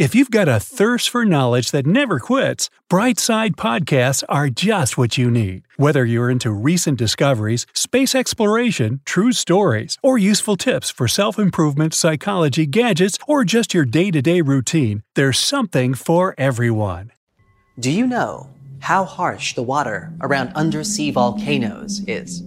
If 0.00 0.14
you've 0.14 0.30
got 0.30 0.48
a 0.48 0.58
thirst 0.58 1.10
for 1.10 1.26
knowledge 1.26 1.72
that 1.72 1.84
never 1.84 2.18
quits, 2.18 2.70
Brightside 2.88 3.56
Podcasts 3.56 4.24
are 4.30 4.48
just 4.48 4.96
what 4.96 5.18
you 5.18 5.30
need. 5.30 5.64
Whether 5.76 6.06
you're 6.06 6.30
into 6.30 6.52
recent 6.52 6.96
discoveries, 6.96 7.66
space 7.74 8.14
exploration, 8.14 9.02
true 9.04 9.30
stories, 9.32 9.98
or 10.02 10.16
useful 10.16 10.56
tips 10.56 10.88
for 10.88 11.06
self 11.06 11.38
improvement, 11.38 11.92
psychology, 11.92 12.64
gadgets, 12.64 13.18
or 13.28 13.44
just 13.44 13.74
your 13.74 13.84
day 13.84 14.10
to 14.10 14.22
day 14.22 14.40
routine, 14.40 15.02
there's 15.16 15.38
something 15.38 15.92
for 15.92 16.34
everyone. 16.38 17.12
Do 17.78 17.90
you 17.90 18.06
know 18.06 18.48
how 18.78 19.04
harsh 19.04 19.52
the 19.52 19.62
water 19.62 20.14
around 20.22 20.54
undersea 20.54 21.10
volcanoes 21.10 22.00
is? 22.06 22.40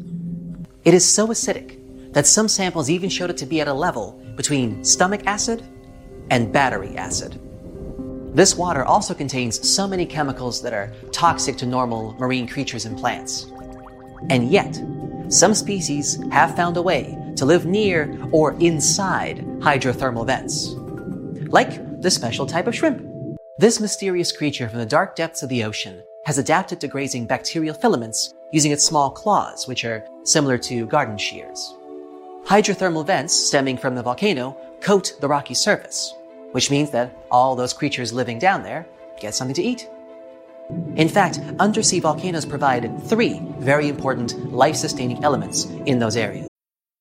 It 0.85 0.95
is 0.95 1.07
so 1.07 1.27
acidic 1.27 2.13
that 2.13 2.25
some 2.25 2.47
samples 2.47 2.89
even 2.89 3.11
showed 3.11 3.29
it 3.29 3.37
to 3.37 3.45
be 3.45 3.61
at 3.61 3.67
a 3.67 3.73
level 3.75 4.19
between 4.37 4.83
stomach 4.83 5.21
acid 5.27 5.63
and 6.29 6.51
battery 6.51 6.95
acid. 6.97 7.39
This 8.33 8.55
water 8.55 8.83
also 8.83 9.13
contains 9.13 9.67
so 9.67 9.87
many 9.87 10.07
chemicals 10.07 10.61
that 10.63 10.73
are 10.73 10.91
toxic 11.11 11.55
to 11.57 11.67
normal 11.67 12.13
marine 12.13 12.47
creatures 12.47 12.85
and 12.85 12.97
plants. 12.97 13.45
And 14.29 14.49
yet, 14.49 14.81
some 15.29 15.53
species 15.53 16.19
have 16.31 16.55
found 16.55 16.75
a 16.77 16.81
way 16.81 17.15
to 17.35 17.45
live 17.45 17.67
near 17.67 18.17
or 18.31 18.53
inside 18.59 19.45
hydrothermal 19.59 20.25
vents. 20.25 20.69
Like 21.51 22.01
the 22.01 22.09
special 22.09 22.47
type 22.47 22.65
of 22.65 22.75
shrimp. 22.75 23.07
This 23.59 23.79
mysterious 23.79 24.31
creature 24.31 24.67
from 24.67 24.79
the 24.79 24.85
dark 24.85 25.15
depths 25.15 25.43
of 25.43 25.49
the 25.49 25.63
ocean 25.63 26.01
has 26.25 26.39
adapted 26.39 26.81
to 26.81 26.87
grazing 26.87 27.27
bacterial 27.27 27.75
filaments 27.75 28.33
using 28.51 28.71
its 28.71 28.83
small 28.83 29.11
claws, 29.11 29.67
which 29.67 29.85
are 29.85 30.07
similar 30.23 30.57
to 30.57 30.87
garden 30.87 31.19
shears. 31.19 31.75
Hydrothermal 32.45 33.05
vents 33.05 33.33
stemming 33.33 33.77
from 33.77 33.93
the 33.93 34.03
volcano 34.03 34.57
coat 34.81 35.13
the 35.21 35.27
rocky 35.27 35.53
surface, 35.53 36.13
which 36.53 36.71
means 36.71 36.91
that 36.91 37.15
all 37.29 37.55
those 37.55 37.73
creatures 37.73 38.13
living 38.13 38.39
down 38.39 38.63
there 38.63 38.87
get 39.19 39.35
something 39.35 39.55
to 39.55 39.61
eat. 39.61 39.89
In 40.95 41.09
fact, 41.09 41.39
undersea 41.59 41.99
volcanoes 41.99 42.45
provide 42.45 43.03
three 43.03 43.41
very 43.59 43.89
important 43.89 44.53
life 44.53 44.75
sustaining 44.75 45.23
elements 45.23 45.65
in 45.85 45.99
those 45.99 46.15
areas. 46.15 46.47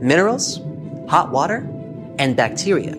minerals, 0.00 0.60
hot 1.08 1.30
water, 1.30 1.58
and 2.18 2.36
bacteria. 2.36 2.94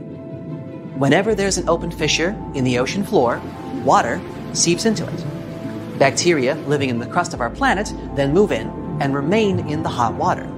Whenever 0.95 1.35
there's 1.35 1.57
an 1.57 1.67
open 1.67 1.91
fissure 1.91 2.29
in 2.53 2.63
the 2.63 2.79
ocean 2.79 3.03
floor, 3.03 3.41
water 3.83 4.21
seeps 4.53 4.85
into 4.85 5.05
it. 5.05 5.99
Bacteria 5.99 6.55
living 6.55 6.89
in 6.89 6.99
the 6.99 7.07
crust 7.07 7.33
of 7.33 7.41
our 7.41 7.49
planet 7.49 7.91
then 8.15 8.33
move 8.33 8.53
in 8.53 8.69
and 9.01 9.13
remain 9.13 9.67
in 9.67 9.83
the 9.83 9.89
hot 9.89 10.13
water. 10.13 10.49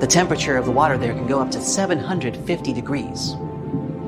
The 0.00 0.06
temperature 0.06 0.56
of 0.56 0.64
the 0.64 0.72
water 0.72 0.96
there 0.96 1.12
can 1.12 1.26
go 1.26 1.40
up 1.40 1.50
to 1.50 1.60
750 1.60 2.72
degrees. 2.72 3.34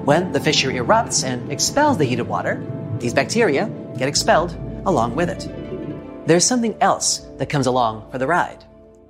When 0.04 0.32
the 0.32 0.40
fissure 0.40 0.70
erupts 0.70 1.22
and 1.22 1.52
expels 1.52 1.98
the 1.98 2.06
heated 2.06 2.28
water, 2.28 2.64
these 2.98 3.12
bacteria 3.12 3.68
get 3.98 4.08
expelled 4.08 4.52
along 4.86 5.16
with 5.16 5.28
it. 5.28 6.26
There's 6.26 6.46
something 6.46 6.76
else 6.80 7.18
that 7.36 7.50
comes 7.50 7.66
along 7.66 8.10
for 8.10 8.16
the 8.16 8.26
ride 8.26 8.64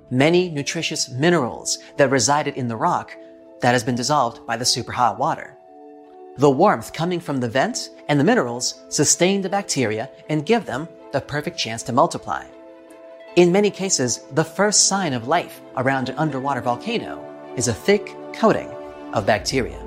many 0.09 0.49
nutritious 0.49 1.09
minerals 1.09 1.77
that 1.97 2.09
resided 2.09 2.55
in 2.55 2.67
the 2.67 2.75
rock 2.75 3.15
that 3.61 3.73
has 3.73 3.83
been 3.83 3.95
dissolved 3.95 4.45
by 4.45 4.57
the 4.57 4.65
super 4.65 4.91
hot 4.91 5.19
water. 5.19 5.55
The 6.37 6.49
warmth 6.49 6.93
coming 6.93 7.19
from 7.19 7.39
the 7.39 7.49
vent 7.49 7.89
and 8.07 8.19
the 8.19 8.23
minerals 8.23 8.81
sustain 8.89 9.41
the 9.41 9.49
bacteria 9.49 10.09
and 10.29 10.45
give 10.45 10.65
them 10.65 10.87
the 11.11 11.21
perfect 11.21 11.57
chance 11.57 11.83
to 11.83 11.93
multiply. 11.93 12.45
In 13.35 13.51
many 13.51 13.69
cases, 13.69 14.19
the 14.31 14.43
first 14.43 14.87
sign 14.87 15.13
of 15.13 15.27
life 15.27 15.61
around 15.77 16.09
an 16.09 16.17
underwater 16.17 16.61
volcano 16.61 17.23
is 17.55 17.67
a 17.67 17.73
thick 17.73 18.15
coating 18.33 18.69
of 19.13 19.25
bacteria. 19.25 19.79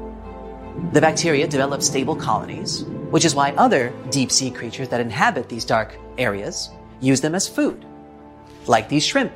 The 0.92 1.00
bacteria 1.00 1.46
develop 1.46 1.82
stable 1.82 2.16
colonies, 2.16 2.84
which 3.10 3.24
is 3.24 3.34
why 3.34 3.52
other 3.52 3.92
deep 4.10 4.30
sea 4.30 4.50
creatures 4.50 4.88
that 4.88 5.00
inhabit 5.00 5.48
these 5.48 5.64
dark 5.64 5.96
areas 6.18 6.70
use 7.00 7.20
them 7.20 7.34
as 7.34 7.48
food, 7.48 7.84
like 8.66 8.88
these 8.88 9.04
shrimp 9.04 9.32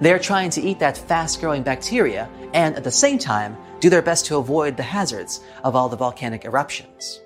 they're 0.00 0.18
trying 0.18 0.50
to 0.50 0.62
eat 0.62 0.78
that 0.78 0.96
fast 0.96 1.40
growing 1.40 1.62
bacteria 1.62 2.28
and 2.54 2.74
at 2.76 2.84
the 2.84 2.90
same 2.90 3.18
time 3.18 3.56
do 3.80 3.90
their 3.90 4.02
best 4.02 4.26
to 4.26 4.36
avoid 4.36 4.76
the 4.76 4.82
hazards 4.82 5.40
of 5.62 5.76
all 5.76 5.88
the 5.88 5.96
volcanic 5.96 6.44
eruptions. 6.44 7.20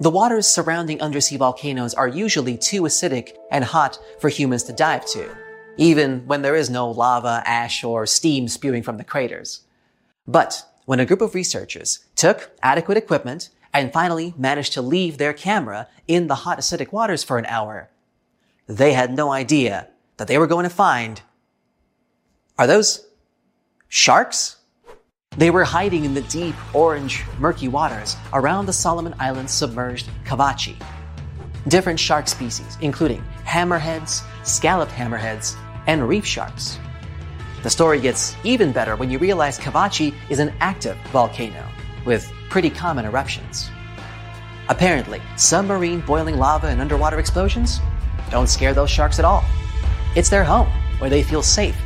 The 0.00 0.10
waters 0.10 0.46
surrounding 0.46 1.00
undersea 1.00 1.38
volcanoes 1.38 1.94
are 1.94 2.08
usually 2.08 2.58
too 2.58 2.82
acidic 2.82 3.34
and 3.50 3.64
hot 3.64 3.98
for 4.18 4.28
humans 4.28 4.62
to 4.64 4.72
dive 4.72 5.06
to, 5.06 5.34
even 5.78 6.26
when 6.26 6.42
there 6.42 6.54
is 6.54 6.68
no 6.68 6.90
lava, 6.90 7.42
ash, 7.46 7.82
or 7.82 8.04
steam 8.04 8.48
spewing 8.48 8.82
from 8.82 8.98
the 8.98 9.04
craters. 9.04 9.62
But 10.26 10.64
when 10.84 11.00
a 11.00 11.06
group 11.06 11.22
of 11.22 11.34
researchers 11.34 12.00
took 12.14 12.50
adequate 12.62 12.98
equipment 12.98 13.48
and 13.72 13.92
finally 13.92 14.34
managed 14.36 14.74
to 14.74 14.82
leave 14.82 15.16
their 15.16 15.32
camera 15.32 15.88
in 16.06 16.26
the 16.26 16.34
hot 16.34 16.58
acidic 16.58 16.92
waters 16.92 17.24
for 17.24 17.38
an 17.38 17.46
hour, 17.46 17.88
they 18.66 18.92
had 18.92 19.14
no 19.14 19.30
idea 19.30 19.88
that 20.18 20.28
they 20.28 20.38
were 20.38 20.46
going 20.46 20.64
to 20.64 20.70
find 20.70 21.22
are 22.58 22.66
those 22.66 23.06
sharks? 23.88 24.56
They 25.36 25.50
were 25.50 25.64
hiding 25.64 26.06
in 26.06 26.14
the 26.14 26.22
deep, 26.22 26.54
orange, 26.74 27.24
murky 27.38 27.68
waters 27.68 28.16
around 28.32 28.64
the 28.64 28.72
Solomon 28.72 29.14
Islands 29.18 29.52
submerged 29.52 30.08
Kavachi. 30.24 30.76
Different 31.68 32.00
shark 32.00 32.28
species, 32.28 32.78
including 32.80 33.22
hammerheads, 33.44 34.22
scalloped 34.46 34.92
hammerheads, 34.92 35.56
and 35.86 36.08
reef 36.08 36.24
sharks. 36.24 36.78
The 37.62 37.70
story 37.70 38.00
gets 38.00 38.34
even 38.44 38.72
better 38.72 38.96
when 38.96 39.10
you 39.10 39.18
realize 39.18 39.58
Kavachi 39.58 40.14
is 40.30 40.38
an 40.38 40.54
active 40.60 40.96
volcano 41.12 41.68
with 42.06 42.30
pretty 42.48 42.70
common 42.70 43.04
eruptions. 43.04 43.68
Apparently, 44.68 45.20
submarine 45.36 46.00
boiling 46.00 46.38
lava 46.38 46.68
and 46.68 46.80
underwater 46.80 47.18
explosions 47.18 47.80
don't 48.30 48.48
scare 48.48 48.72
those 48.72 48.90
sharks 48.90 49.18
at 49.18 49.24
all. 49.24 49.44
It's 50.14 50.30
their 50.30 50.44
home 50.44 50.68
where 50.98 51.10
they 51.10 51.22
feel 51.22 51.42
safe 51.42 51.76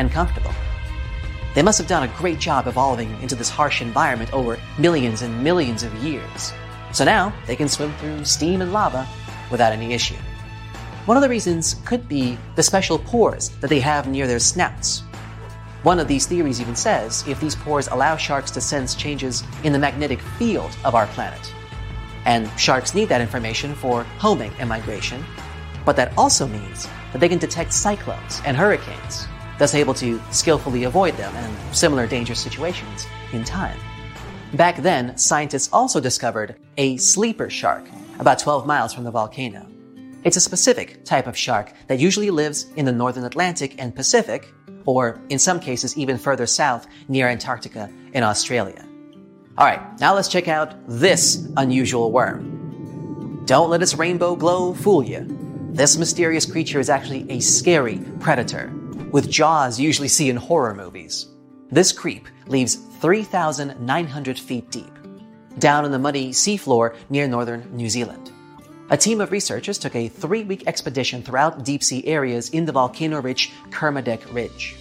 and 0.00 0.10
comfortable. 0.10 0.52
They 1.54 1.62
must 1.62 1.78
have 1.78 1.86
done 1.86 2.04
a 2.04 2.16
great 2.16 2.38
job 2.38 2.66
evolving 2.66 3.10
into 3.20 3.34
this 3.34 3.50
harsh 3.50 3.82
environment 3.82 4.32
over 4.32 4.58
millions 4.78 5.22
and 5.22 5.44
millions 5.44 5.82
of 5.82 5.94
years. 6.02 6.52
So 6.92 7.04
now 7.04 7.32
they 7.46 7.54
can 7.54 7.68
swim 7.68 7.92
through 7.94 8.24
steam 8.24 8.62
and 8.62 8.72
lava 8.72 9.06
without 9.50 9.72
any 9.72 9.92
issue. 9.92 10.16
One 11.06 11.16
of 11.16 11.22
the 11.22 11.28
reasons 11.28 11.74
could 11.84 12.08
be 12.08 12.38
the 12.56 12.62
special 12.62 12.98
pores 12.98 13.50
that 13.60 13.68
they 13.68 13.80
have 13.80 14.08
near 14.08 14.26
their 14.26 14.38
snouts. 14.38 15.02
One 15.82 15.98
of 15.98 16.08
these 16.08 16.26
theories 16.26 16.60
even 16.60 16.76
says 16.76 17.24
if 17.26 17.40
these 17.40 17.56
pores 17.56 17.88
allow 17.88 18.16
sharks 18.16 18.50
to 18.52 18.60
sense 18.60 18.94
changes 18.94 19.42
in 19.64 19.72
the 19.72 19.78
magnetic 19.78 20.20
field 20.38 20.76
of 20.84 20.94
our 20.94 21.06
planet, 21.08 21.52
And 22.24 22.50
sharks 22.58 22.94
need 22.94 23.08
that 23.08 23.20
information 23.20 23.74
for 23.74 24.04
homing 24.18 24.52
and 24.58 24.68
migration. 24.68 25.24
But 25.84 25.96
that 25.96 26.12
also 26.18 26.46
means 26.46 26.86
that 27.12 27.18
they 27.18 27.28
can 27.28 27.38
detect 27.38 27.72
cyclones 27.72 28.42
and 28.44 28.56
hurricanes, 28.56 29.26
thus 29.60 29.74
able 29.74 29.92
to 29.92 30.18
skillfully 30.32 30.84
avoid 30.84 31.14
them 31.18 31.36
and 31.36 31.76
similar 31.76 32.06
dangerous 32.06 32.40
situations 32.40 33.06
in 33.34 33.44
time. 33.44 33.78
Back 34.54 34.78
then, 34.78 35.18
scientists 35.18 35.68
also 35.70 36.00
discovered 36.00 36.56
a 36.78 36.96
sleeper 36.96 37.50
shark 37.50 37.86
about 38.18 38.38
12 38.38 38.66
miles 38.66 38.94
from 38.94 39.04
the 39.04 39.10
volcano. 39.10 39.66
It's 40.24 40.38
a 40.38 40.40
specific 40.40 41.04
type 41.04 41.26
of 41.26 41.36
shark 41.36 41.72
that 41.88 41.98
usually 41.98 42.30
lives 42.30 42.70
in 42.76 42.86
the 42.86 42.92
northern 42.92 43.24
Atlantic 43.24 43.74
and 43.78 43.94
Pacific, 43.94 44.48
or 44.86 45.20
in 45.28 45.38
some 45.38 45.60
cases 45.60 45.96
even 45.96 46.16
further 46.16 46.46
south 46.46 46.86
near 47.08 47.28
Antarctica 47.28 47.92
in 48.14 48.22
Australia. 48.22 48.82
Alright, 49.58 50.00
now 50.00 50.14
let's 50.14 50.28
check 50.28 50.48
out 50.48 50.74
this 50.88 51.46
unusual 51.58 52.12
worm. 52.12 53.42
Don't 53.44 53.68
let 53.68 53.82
its 53.82 53.94
rainbow 53.94 54.36
glow 54.36 54.72
fool 54.72 55.02
you. 55.02 55.26
This 55.72 55.98
mysterious 55.98 56.50
creature 56.50 56.80
is 56.80 56.88
actually 56.88 57.30
a 57.30 57.40
scary 57.40 58.00
predator, 58.20 58.72
with 59.12 59.30
jaws 59.30 59.78
usually 59.78 60.08
seen 60.08 60.30
in 60.30 60.36
horror 60.36 60.74
movies. 60.74 61.26
This 61.70 61.92
creep 61.92 62.28
leaves 62.46 62.74
3,900 62.74 64.38
feet 64.38 64.70
deep, 64.70 64.92
down 65.58 65.84
in 65.84 65.92
the 65.92 65.98
muddy 65.98 66.30
seafloor 66.30 66.96
near 67.08 67.28
northern 67.28 67.68
New 67.76 67.88
Zealand. 67.88 68.32
A 68.90 68.96
team 68.96 69.20
of 69.20 69.30
researchers 69.30 69.78
took 69.78 69.94
a 69.94 70.08
three 70.08 70.42
week 70.42 70.64
expedition 70.66 71.22
throughout 71.22 71.64
deep 71.64 71.82
sea 71.82 72.04
areas 72.06 72.50
in 72.50 72.64
the 72.64 72.72
volcano 72.72 73.20
rich 73.20 73.52
Kermadec 73.70 74.32
Ridge. 74.34 74.76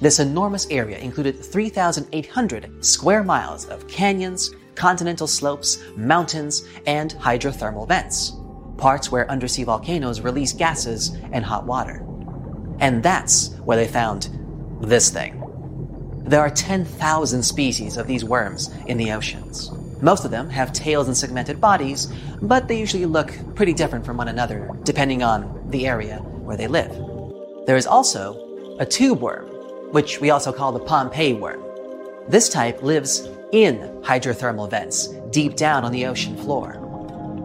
This 0.00 0.18
enormous 0.18 0.66
area 0.70 0.98
included 0.98 1.44
3,800 1.44 2.82
square 2.82 3.22
miles 3.22 3.66
of 3.66 3.86
canyons, 3.86 4.54
continental 4.74 5.26
slopes, 5.26 5.78
mountains, 5.94 6.66
and 6.86 7.12
hydrothermal 7.16 7.86
vents, 7.86 8.32
parts 8.78 9.12
where 9.12 9.30
undersea 9.30 9.64
volcanoes 9.64 10.22
release 10.22 10.54
gases 10.54 11.10
and 11.32 11.44
hot 11.44 11.66
water. 11.66 12.06
And 12.80 13.02
that's 13.02 13.50
where 13.64 13.76
they 13.76 13.86
found 13.86 14.28
this 14.80 15.10
thing. 15.10 15.36
There 16.24 16.40
are 16.40 16.50
10,000 16.50 17.42
species 17.42 17.96
of 17.96 18.06
these 18.06 18.24
worms 18.24 18.70
in 18.86 18.96
the 18.96 19.12
oceans. 19.12 19.70
Most 20.00 20.24
of 20.24 20.30
them 20.30 20.48
have 20.48 20.72
tails 20.72 21.06
and 21.06 21.16
segmented 21.16 21.60
bodies, 21.60 22.06
but 22.40 22.68
they 22.68 22.78
usually 22.78 23.04
look 23.04 23.34
pretty 23.54 23.74
different 23.74 24.06
from 24.06 24.16
one 24.16 24.28
another, 24.28 24.70
depending 24.84 25.22
on 25.22 25.68
the 25.70 25.86
area 25.86 26.16
where 26.18 26.56
they 26.56 26.68
live. 26.68 26.90
There 27.66 27.76
is 27.76 27.86
also 27.86 28.76
a 28.78 28.86
tube 28.86 29.20
worm, 29.20 29.46
which 29.92 30.20
we 30.20 30.30
also 30.30 30.52
call 30.52 30.72
the 30.72 30.80
Pompeii 30.80 31.34
worm. 31.34 31.62
This 32.28 32.48
type 32.48 32.82
lives 32.82 33.28
in 33.52 33.78
hydrothermal 34.02 34.70
vents 34.70 35.08
deep 35.30 35.56
down 35.56 35.84
on 35.84 35.92
the 35.92 36.06
ocean 36.06 36.36
floor. 36.36 36.76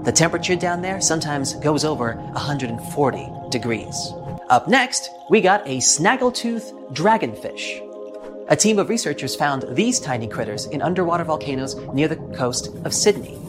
The 0.05 0.11
temperature 0.11 0.55
down 0.55 0.81
there 0.81 1.01
sometimes 1.01 1.55
goes 1.55 1.83
over 1.83 2.13
140 2.15 3.27
degrees. 3.49 4.13
Up 4.50 4.68
next, 4.68 5.09
we 5.27 5.42
got 5.42 5.68
a 5.68 5.77
snaggletooth 5.77 6.94
dragonfish. 6.94 7.81
A 8.47 8.56
team 8.56 8.77
of 8.77 8.89
researchers 8.89 9.36
found 9.36 9.65
these 9.75 10.00
tiny 10.00 10.27
critters 10.27 10.68
in 10.68 10.83
underwater 10.83 11.24
volcanoes 11.24 11.74
near 11.94 12.07
the 12.07 12.18
coast 12.38 12.68
of 12.86 12.94
Sydney. 12.94 13.39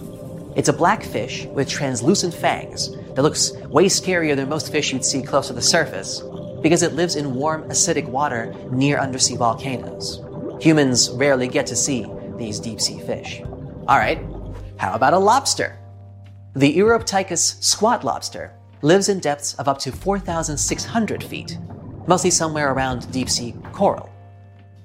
It's 0.57 0.71
a 0.71 0.73
black 0.73 1.03
fish 1.03 1.45
with 1.47 1.69
translucent 1.69 2.33
fangs 2.33 2.97
that 3.15 3.21
looks 3.21 3.53
way 3.69 3.87
scarier 3.87 4.35
than 4.35 4.49
most 4.49 4.73
fish 4.73 4.91
you'd 4.91 5.05
see 5.05 5.21
close 5.21 5.49
to 5.49 5.53
the 5.53 5.61
surface 5.61 6.23
because 6.63 6.83
it 6.83 6.95
lives 6.95 7.15
in 7.15 7.35
warm, 7.35 7.65
acidic 7.65 8.09
water 8.09 8.55
near 8.71 8.99
undersea 8.99 9.37
volcanoes. 9.37 10.23
Humans 10.63 11.11
rarely 11.11 11.47
get 11.47 11.67
to 11.67 11.77
see 11.77 12.07
these 12.39 12.59
deep 12.59 12.81
sea 12.81 13.01
fish. 13.01 13.43
Alright, 13.87 14.25
how 14.79 14.95
about 14.95 15.13
a 15.13 15.19
lobster? 15.19 15.79
The 16.55 16.75
Uroptychus 16.75 17.63
squat 17.63 18.03
lobster 18.03 18.55
lives 18.83 19.09
in 19.09 19.21
depths 19.21 19.55
of 19.55 19.69
up 19.69 19.79
to 19.79 19.93
4,600 19.93 21.23
feet, 21.25 21.59
mostly 22.07 22.31
somewhere 22.31 22.73
around 22.73 23.11
deep 23.11 23.31
sea 23.31 23.55
coral. 23.73 24.11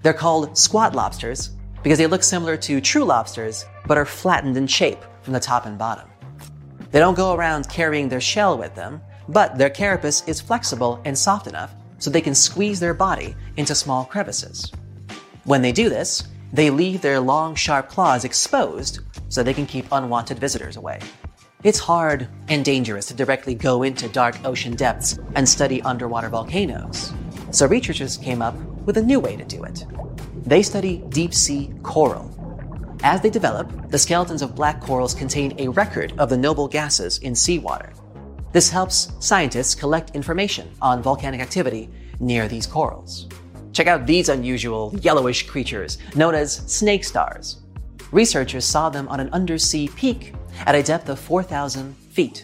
They're 0.02 0.14
called 0.14 0.58
squat 0.58 0.96
lobsters 0.96 1.52
because 1.84 1.98
they 1.98 2.08
look 2.08 2.24
similar 2.24 2.58
to 2.58 2.82
true 2.82 3.04
lobsters, 3.04 3.66
but 3.86 3.98
are 3.98 4.06
flattened 4.06 4.58
in 4.58 4.68
shape 4.68 5.00
from 5.22 5.34
the 5.34 5.40
top 5.40 5.66
and 5.66 5.78
bottom. 5.78 6.08
They 6.92 7.00
don't 7.00 7.16
go 7.16 7.34
around 7.34 7.70
carrying 7.70 8.10
their 8.10 8.22
shell 8.22 8.58
with 8.58 8.76
them, 8.76 9.02
but 9.30 9.58
their 9.58 9.70
carapace 9.70 10.28
is 10.28 10.42
flexible 10.42 11.02
and 11.06 11.18
soft 11.18 11.48
enough 11.48 11.74
so 12.00 12.10
they 12.10 12.22
can 12.22 12.36
squeeze 12.36 12.80
their 12.80 12.94
body 12.94 13.36
into 13.58 13.76
small 13.76 14.06
crevices. 14.06 14.72
When 15.44 15.62
they 15.62 15.72
do 15.72 15.90
this, 15.90 16.24
they 16.54 16.70
leave 16.70 17.02
their 17.02 17.20
long, 17.20 17.56
sharp 17.56 17.88
claws 17.88 18.26
exposed 18.26 19.00
so 19.30 19.42
they 19.42 19.54
can 19.54 19.66
keep 19.66 19.86
unwanted 19.92 20.38
visitors 20.38 20.76
away. 20.76 21.00
It's 21.64 21.78
hard 21.78 22.28
and 22.48 22.66
dangerous 22.66 23.06
to 23.08 23.14
directly 23.14 23.54
go 23.54 23.84
into 23.84 24.10
dark 24.10 24.36
ocean 24.46 24.76
depths 24.76 25.20
and 25.36 25.48
study 25.48 25.80
underwater 25.84 26.28
volcanoes. 26.28 27.14
So 27.52 27.68
researchers 27.68 28.18
came 28.18 28.42
up 28.42 28.56
with 28.88 28.98
a 28.98 29.04
new 29.04 29.20
way 29.20 29.36
to 29.36 29.46
do 29.46 29.64
it. 29.64 29.86
They 30.44 30.64
study 30.64 31.04
deep 31.10 31.36
sea 31.36 31.72
coral. 31.84 32.32
As 33.04 33.22
they 33.22 33.30
develop, 33.30 33.92
the 33.92 34.00
skeletons 34.00 34.42
of 34.42 34.56
black 34.56 34.82
corals 34.82 35.14
contain 35.14 35.54
a 35.60 35.68
record 35.68 36.14
of 36.18 36.30
the 36.30 36.38
noble 36.38 36.68
gases 36.68 37.20
in 37.20 37.36
seawater. 37.36 37.94
This 38.54 38.72
helps 38.72 39.12
scientists 39.20 39.76
collect 39.76 40.16
information 40.16 40.72
on 40.82 41.04
volcanic 41.04 41.42
activity 41.42 41.92
near 42.20 42.48
these 42.48 42.66
corals. 42.66 43.30
Check 43.72 43.86
out 43.86 44.08
these 44.08 44.30
unusual 44.30 44.96
yellowish 45.02 45.48
creatures 45.48 46.00
known 46.16 46.34
as 46.34 46.56
snake 46.66 47.04
stars. 47.04 47.62
Researchers 48.12 48.66
saw 48.66 48.90
them 48.90 49.08
on 49.10 49.20
an 49.20 49.30
undersea 49.32 49.88
peak 49.90 50.34
at 50.66 50.76
a 50.76 50.84
depth 50.84 51.10
of 51.10 51.20
4,000 51.20 51.96
feet. 52.12 52.44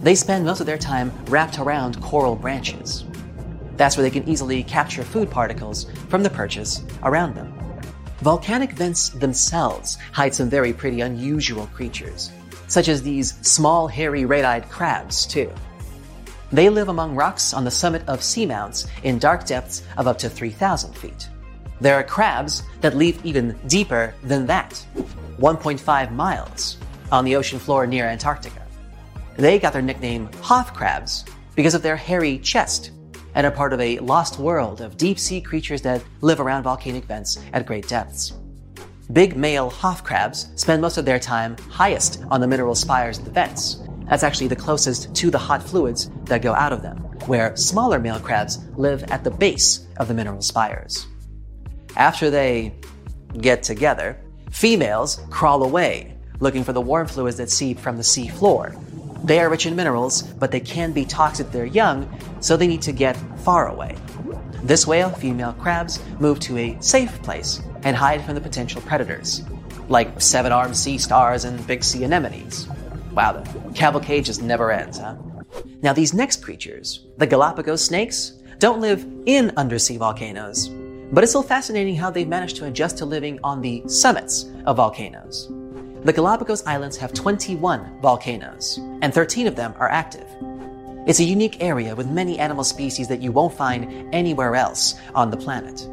They 0.00 0.14
spend 0.14 0.44
most 0.44 0.60
of 0.60 0.66
their 0.66 0.78
time 0.78 1.12
wrapped 1.26 1.58
around 1.58 2.00
coral 2.00 2.36
branches. 2.36 3.04
That's 3.76 3.96
where 3.96 4.02
they 4.02 4.10
can 4.10 4.28
easily 4.28 4.62
capture 4.62 5.02
food 5.02 5.30
particles 5.30 5.86
from 6.08 6.22
the 6.22 6.30
perches 6.30 6.82
around 7.02 7.34
them. 7.34 7.52
Volcanic 8.20 8.72
vents 8.72 9.08
themselves 9.08 9.98
hide 10.12 10.34
some 10.34 10.48
very 10.48 10.72
pretty 10.72 11.00
unusual 11.00 11.66
creatures, 11.68 12.30
such 12.68 12.88
as 12.88 13.02
these 13.02 13.34
small, 13.46 13.88
hairy, 13.88 14.24
red-eyed 14.24 14.68
crabs, 14.68 15.26
too. 15.26 15.50
They 16.52 16.68
live 16.68 16.88
among 16.88 17.14
rocks 17.14 17.54
on 17.54 17.64
the 17.64 17.70
summit 17.70 18.02
of 18.06 18.20
seamounts 18.20 18.86
in 19.02 19.18
dark 19.18 19.46
depths 19.46 19.82
of 19.96 20.06
up 20.06 20.18
to 20.18 20.28
3,000 20.28 20.94
feet. 20.94 21.28
There 21.80 21.96
are 21.96 22.04
crabs 22.04 22.62
that 22.80 22.96
live 22.96 23.24
even 23.24 23.58
deeper 23.66 24.14
than 24.22 24.46
that, 24.46 24.84
1.5 25.38 26.12
miles, 26.12 26.76
on 27.12 27.24
the 27.24 27.36
ocean 27.36 27.60
floor 27.60 27.86
near 27.86 28.06
Antarctica. 28.06 28.66
They 29.36 29.58
got 29.58 29.72
their 29.72 29.82
nickname 29.82 30.28
Hoff 30.40 30.74
crabs 30.74 31.24
because 31.54 31.74
of 31.74 31.82
their 31.82 31.96
hairy 31.96 32.38
chest 32.38 32.90
and 33.34 33.46
are 33.46 33.50
part 33.50 33.72
of 33.72 33.80
a 33.80 33.98
lost 34.00 34.38
world 34.38 34.80
of 34.80 34.96
deep 34.96 35.18
sea 35.18 35.40
creatures 35.40 35.82
that 35.82 36.02
live 36.20 36.40
around 36.40 36.64
volcanic 36.64 37.04
vents 37.04 37.38
at 37.52 37.66
great 37.66 37.86
depths. 37.86 38.32
Big 39.12 39.36
male 39.36 39.68
Hoff 39.70 40.02
crabs 40.02 40.48
spend 40.56 40.80
most 40.80 40.96
of 40.96 41.04
their 41.04 41.18
time 41.18 41.56
highest 41.70 42.22
on 42.30 42.40
the 42.40 42.46
mineral 42.46 42.74
spires 42.74 43.18
of 43.18 43.26
the 43.26 43.30
vents. 43.30 43.82
That's 44.08 44.22
actually 44.22 44.48
the 44.48 44.56
closest 44.56 45.14
to 45.14 45.30
the 45.30 45.38
hot 45.38 45.62
fluids 45.62 46.10
that 46.24 46.42
go 46.42 46.54
out 46.54 46.72
of 46.72 46.82
them, 46.82 46.98
where 47.26 47.54
smaller 47.56 47.98
male 47.98 48.20
crabs 48.20 48.58
live 48.76 49.02
at 49.04 49.22
the 49.24 49.30
base 49.30 49.86
of 49.98 50.08
the 50.08 50.14
mineral 50.14 50.42
spires. 50.42 51.06
After 51.96 52.30
they 52.30 52.74
get 53.38 53.62
together, 53.62 54.18
females 54.50 55.20
crawl 55.30 55.62
away, 55.62 56.16
looking 56.42 56.64
for 56.64 56.72
the 56.72 56.80
warm 56.80 57.06
fluids 57.06 57.36
that 57.36 57.50
seep 57.50 57.78
from 57.78 57.96
the 57.96 58.04
sea 58.04 58.28
floor, 58.28 58.74
they 59.24 59.38
are 59.38 59.48
rich 59.48 59.66
in 59.66 59.76
minerals, 59.76 60.22
but 60.22 60.50
they 60.50 60.58
can 60.58 60.92
be 60.92 61.04
toxic 61.04 61.46
if 61.46 61.52
they're 61.52 61.64
young, 61.64 62.08
so 62.40 62.56
they 62.56 62.66
need 62.66 62.82
to 62.82 62.92
get 62.92 63.16
far 63.44 63.68
away. 63.68 63.96
This 64.64 64.84
way, 64.86 65.08
female 65.18 65.52
crabs 65.54 66.00
move 66.18 66.40
to 66.40 66.58
a 66.58 66.76
safe 66.80 67.22
place 67.22 67.62
and 67.84 67.96
hide 67.96 68.24
from 68.24 68.34
the 68.34 68.40
potential 68.40 68.82
predators, 68.82 69.42
like 69.88 70.20
seven 70.20 70.50
armed 70.50 70.76
sea 70.76 70.98
stars 70.98 71.44
and 71.44 71.64
big 71.68 71.84
sea 71.84 72.04
anemones. 72.04 72.68
Wow, 73.12 73.32
the 73.32 73.72
cavalcade 73.74 74.24
just 74.24 74.42
never 74.42 74.72
ends, 74.72 74.98
huh? 74.98 75.16
Now, 75.82 75.92
these 75.92 76.14
next 76.14 76.42
creatures, 76.42 77.06
the 77.18 77.26
Galapagos 77.26 77.84
snakes, 77.84 78.32
don't 78.58 78.80
live 78.80 79.06
in 79.26 79.52
undersea 79.56 79.98
volcanoes, 79.98 80.68
but 81.12 81.22
it's 81.22 81.30
still 81.30 81.42
fascinating 81.42 81.94
how 81.94 82.10
they've 82.10 82.26
managed 82.26 82.56
to 82.56 82.66
adjust 82.66 82.98
to 82.98 83.04
living 83.04 83.38
on 83.44 83.60
the 83.60 83.86
summits 83.86 84.46
of 84.66 84.76
volcanoes. 84.76 85.48
The 86.04 86.12
Galapagos 86.12 86.66
Islands 86.66 86.96
have 86.96 87.14
21 87.14 88.00
volcanoes, 88.00 88.80
and 89.02 89.14
13 89.14 89.46
of 89.46 89.54
them 89.54 89.72
are 89.78 89.88
active. 89.88 90.26
It's 91.06 91.20
a 91.20 91.24
unique 91.24 91.62
area 91.62 91.94
with 91.94 92.08
many 92.08 92.40
animal 92.40 92.64
species 92.64 93.06
that 93.06 93.22
you 93.22 93.30
won't 93.30 93.54
find 93.54 94.12
anywhere 94.12 94.56
else 94.56 94.96
on 95.14 95.30
the 95.30 95.36
planet. 95.36 95.88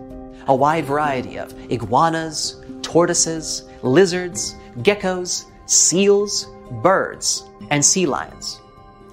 A 0.47 0.55
wide 0.55 0.85
variety 0.85 1.37
of 1.37 1.53
iguanas, 1.71 2.59
tortoises, 2.81 3.69
lizards, 3.83 4.55
geckos, 4.79 5.45
seals, 5.67 6.47
birds, 6.81 7.43
and 7.69 7.85
sea 7.85 8.07
lions, 8.07 8.59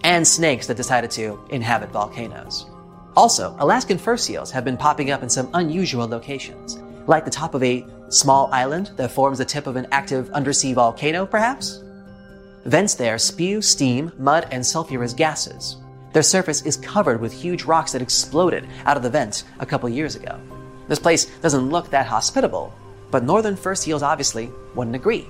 and 0.02 0.26
snakes 0.26 0.66
that 0.66 0.78
decided 0.78 1.10
to 1.10 1.38
inhabit 1.50 1.90
volcanoes. 1.90 2.64
Also, 3.16 3.54
Alaskan 3.58 3.98
fur 3.98 4.16
seals 4.16 4.50
have 4.50 4.64
been 4.64 4.78
popping 4.78 5.10
up 5.10 5.22
in 5.22 5.28
some 5.28 5.50
unusual 5.52 6.08
locations, 6.08 6.76
like 7.06 7.24
the 7.24 7.30
top 7.30 7.54
of 7.54 7.62
a 7.62 7.86
small 8.08 8.48
island 8.52 8.90
that 8.96 9.10
forms 9.10 9.38
the 9.38 9.44
tip 9.44 9.66
of 9.66 9.76
an 9.76 9.86
active 9.92 10.30
undersea 10.30 10.72
volcano, 10.72 11.26
perhaps? 11.26 11.82
Vents 12.64 12.94
there 12.94 13.18
spew 13.18 13.62
steam, 13.62 14.12
mud, 14.18 14.48
and 14.50 14.62
sulfurous 14.62 15.16
gases. 15.16 15.76
Their 16.12 16.22
surface 16.22 16.62
is 16.62 16.76
covered 16.78 17.20
with 17.20 17.32
huge 17.32 17.64
rocks 17.64 17.92
that 17.92 18.02
exploded 18.02 18.66
out 18.84 18.96
of 18.96 19.02
the 19.02 19.10
vent 19.10 19.44
a 19.60 19.66
couple 19.66 19.88
years 19.88 20.16
ago. 20.16 20.40
This 20.88 20.98
place 20.98 21.26
doesn't 21.40 21.70
look 21.70 21.90
that 21.90 22.06
hospitable, 22.06 22.72
but 23.10 23.24
northern 23.24 23.56
fur 23.56 23.74
seals 23.74 24.02
obviously 24.02 24.50
wouldn't 24.74 24.96
agree. 24.96 25.28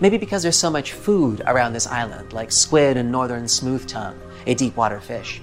Maybe 0.00 0.18
because 0.18 0.42
there's 0.42 0.58
so 0.58 0.70
much 0.70 0.92
food 0.92 1.42
around 1.46 1.72
this 1.72 1.86
island, 1.86 2.32
like 2.32 2.50
squid 2.50 2.96
and 2.96 3.12
northern 3.12 3.46
smooth 3.46 3.86
tongue, 3.86 4.18
a 4.46 4.54
deep 4.54 4.76
water 4.76 5.00
fish. 5.00 5.40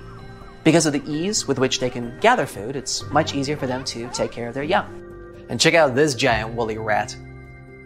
Because 0.64 0.86
of 0.86 0.94
the 0.94 1.04
ease 1.10 1.48
with 1.48 1.58
which 1.58 1.80
they 1.80 1.90
can 1.90 2.18
gather 2.20 2.46
food, 2.46 2.76
it's 2.76 3.10
much 3.12 3.34
easier 3.34 3.56
for 3.56 3.66
them 3.66 3.84
to 3.86 4.10
take 4.10 4.32
care 4.32 4.50
of 4.50 4.54
their 4.54 4.64
young. 4.64 5.09
And 5.50 5.60
check 5.60 5.74
out 5.74 5.96
this 5.96 6.16
giant 6.16 6.54
woolly 6.54 6.78
rat. 6.78 7.16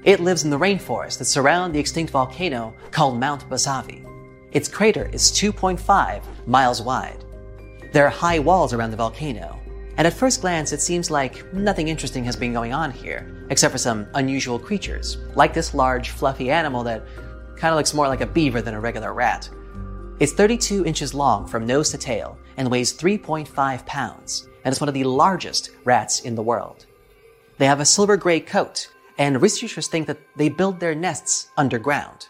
It 0.03 0.19
lives 0.19 0.43
in 0.43 0.49
the 0.49 0.59
rainforest 0.59 1.17
that 1.17 1.25
surround 1.25 1.73
the 1.73 1.79
extinct 1.79 2.11
volcano 2.11 2.73
called 2.91 3.19
Mount 3.19 3.49
Bosavi. 3.49 4.05
Its 4.51 4.67
crater 4.67 5.09
is 5.13 5.31
2.5 5.31 6.21
miles 6.45 6.81
wide. 6.81 7.23
There 7.93 8.05
are 8.05 8.09
high 8.09 8.39
walls 8.39 8.73
around 8.73 8.91
the 8.91 8.97
volcano, 8.97 9.59
and 9.97 10.05
at 10.05 10.13
first 10.13 10.41
glance 10.41 10.73
it 10.73 10.81
seems 10.81 11.09
like 11.09 11.53
nothing 11.53 11.87
interesting 11.87 12.23
has 12.25 12.35
been 12.35 12.53
going 12.53 12.73
on 12.73 12.91
here, 12.91 13.45
except 13.49 13.71
for 13.71 13.77
some 13.77 14.07
unusual 14.15 14.59
creatures, 14.59 15.17
like 15.35 15.53
this 15.53 15.73
large, 15.73 16.09
fluffy 16.09 16.51
animal 16.51 16.83
that 16.83 17.03
kind 17.55 17.71
of 17.71 17.77
looks 17.77 17.93
more 17.93 18.07
like 18.07 18.21
a 18.21 18.27
beaver 18.27 18.61
than 18.61 18.73
a 18.73 18.79
regular 18.79 19.13
rat. 19.13 19.49
It's 20.19 20.33
32 20.33 20.85
inches 20.85 21.13
long 21.13 21.47
from 21.47 21.65
nose 21.65 21.91
to 21.91 21.97
tail 21.97 22.37
and 22.57 22.69
weighs 22.69 22.93
3.5 22.93 23.85
pounds, 23.85 24.47
and 24.65 24.73
is 24.73 24.81
one 24.81 24.89
of 24.89 24.93
the 24.93 25.03
largest 25.03 25.69
rats 25.85 26.21
in 26.21 26.35
the 26.35 26.43
world. 26.43 26.85
They 27.57 27.65
have 27.65 27.79
a 27.79 27.85
silver 27.85 28.17
gray 28.17 28.39
coat, 28.39 28.89
and 29.17 29.41
researchers 29.41 29.87
think 29.87 30.07
that 30.07 30.19
they 30.35 30.49
build 30.49 30.79
their 30.79 30.95
nests 30.95 31.49
underground. 31.57 32.27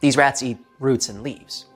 These 0.00 0.16
rats 0.16 0.42
eat 0.42 0.58
roots 0.78 1.08
and 1.08 1.22
leaves. 1.22 1.66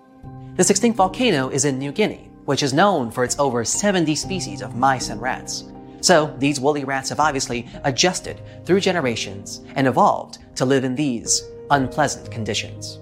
This 0.54 0.70
extinct 0.70 0.96
volcano 0.96 1.48
is 1.48 1.64
in 1.64 1.78
New 1.78 1.92
Guinea, 1.92 2.30
which 2.44 2.62
is 2.62 2.74
known 2.74 3.10
for 3.10 3.24
its 3.24 3.38
over 3.38 3.64
70 3.64 4.14
species 4.14 4.60
of 4.60 4.76
mice 4.76 5.08
and 5.08 5.20
rats. 5.20 5.64
So, 6.00 6.34
these 6.38 6.60
woolly 6.60 6.84
rats 6.84 7.08
have 7.08 7.20
obviously 7.20 7.66
adjusted 7.84 8.40
through 8.66 8.80
generations 8.80 9.62
and 9.74 9.86
evolved 9.86 10.38
to 10.56 10.66
live 10.66 10.84
in 10.84 10.94
these 10.94 11.42
unpleasant 11.70 12.30
conditions. 12.30 12.98